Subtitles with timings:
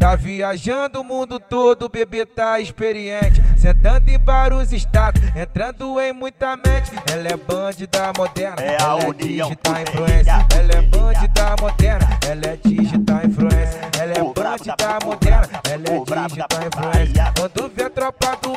[0.00, 3.42] Tá viajando o mundo todo, o bebê tá experiente.
[3.54, 6.90] Sentando em vários estados, entrando em muita mente.
[7.12, 10.46] Ela é bandida moderna, É ela é digital influência.
[10.56, 13.80] Ela é bandida moderna, ela é digital influência.
[14.00, 17.32] Ela é bandida moderna, ela é digital influência.
[17.38, 18.49] Quando vê a tropa do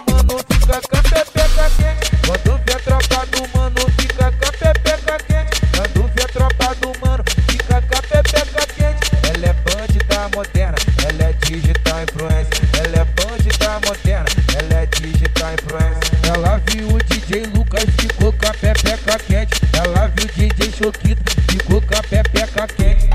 [11.45, 12.49] digital influência.
[12.79, 14.25] Ela é bandida moderna,
[14.57, 16.13] ela é digital influência.
[16.33, 19.61] Ela viu o DJ Lucas, ficou com a pepeca quente.
[19.73, 23.12] Ela viu o DJ Choquito, ficou com a pepeca quente.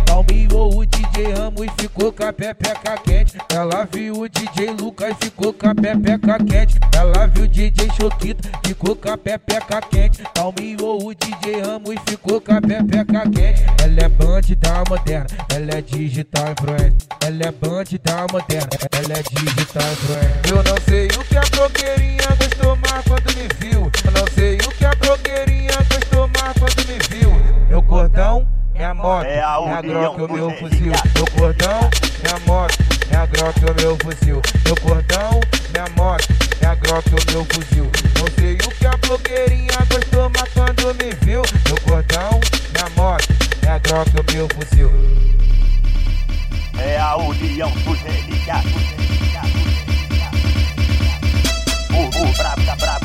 [1.98, 3.38] Ficou com a pepeca quente.
[3.52, 6.78] Ela viu o DJ Lucas, ficou com a pepeca quente.
[6.96, 10.22] Ela viu o DJ Choquito, ficou com a pepeca quente.
[10.32, 13.64] Palmeou o DJ Ramos, ficou com a pepeca quente.
[13.82, 17.08] Ela é bandida moderna, ela é digital influência.
[17.20, 20.42] Ela é bandida moderna, ela é digital influência.
[20.48, 23.90] Eu não sei o que a blogueirinha gostou mais quando me viu.
[24.04, 27.32] Eu não sei o que a blogueirinha gostou mais quando me viu.
[27.68, 28.46] Meu cordão,
[28.78, 29.37] minha moto, É
[29.78, 30.92] a o meu fuzil.
[31.14, 31.90] Meu cordão,
[32.22, 34.42] minha moto, minha groca, o meu fuzil.
[34.64, 35.40] Meu cordão,
[35.72, 36.26] minha moto,
[36.60, 37.90] minha groca, o meu fuzil.
[38.18, 41.42] Não sei o que a blogueirinha gostou mais quando me viu.
[41.66, 42.40] Meu cordão,
[42.72, 43.28] minha moto,
[43.62, 44.90] minha groca, o meu fuzil.
[46.76, 48.64] É a união dos relíquias.
[51.90, 52.97] O, o brabo da brabo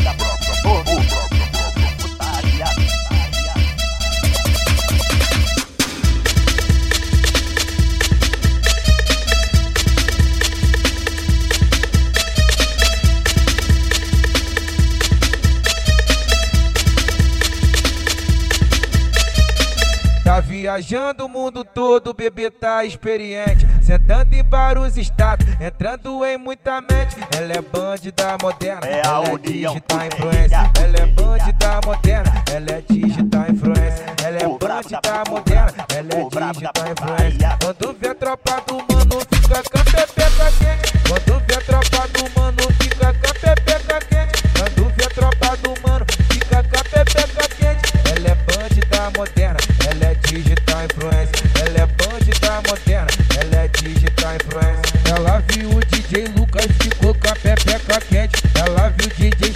[20.63, 23.67] viajando o mundo todo, o bebê tá experiente.
[23.81, 27.17] Sentando em vários estados, entrando em muita mente.
[27.35, 30.71] Ela é bandida moderna, É ela é digital influência.
[30.81, 34.05] Ela é bandida moderna, ela é digital influência.
[34.23, 37.57] Ela é bandida moderna, ela é digital influência.
[37.61, 40.92] Quando vê a tropa do mano, fica com a pepeca quente.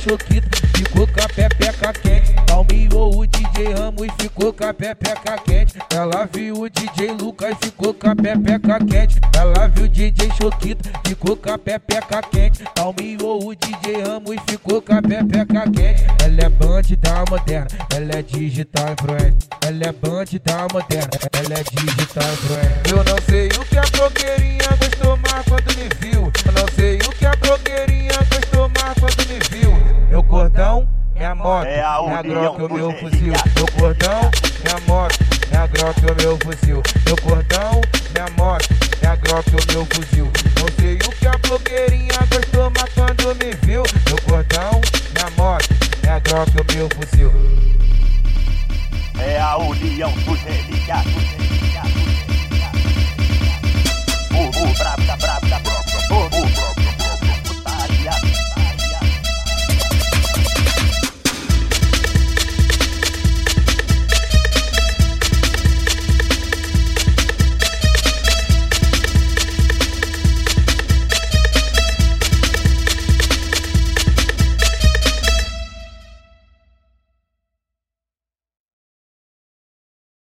[0.07, 0.47] Choquito,
[0.78, 2.34] ficou com a pepeca quente.
[2.47, 5.73] Palmeou o DJ Ramos, ficou com a pepeca quente.
[5.94, 9.19] Ela viu o DJ Lucas, ficou com a pepeca quente.
[9.38, 12.63] Ela viu o DJ Choquito, ficou com a pepeca quente.
[12.73, 16.06] Palmeou o DJ Ramos, ficou com a pepeca quente.
[16.23, 19.50] Ela é bandida moderna, ela é digital influência.
[19.66, 22.81] Ela é bandida moderna, ela é digital influência.
[22.90, 26.31] Eu não sei o que a blogueirinha gostou mais quando me viu.
[26.46, 27.87] Eu não sei o que a blogueirinha
[31.28, 34.32] minha moto, é minha Glock, o meu fuzil, meu cordão,
[34.64, 37.82] minha moto, minha Glock, o meu fuzil, meu cordão,
[38.14, 38.70] minha moto,
[39.02, 40.32] minha Glock, o meu fuzil.
[40.58, 44.82] Não sei o que a blogueirinha gostou, mas quando me viu, meu cordão,
[45.14, 45.68] minha moto,
[46.02, 47.32] minha Glock, o meu fuzil.
[49.20, 51.56] É a união dos religados.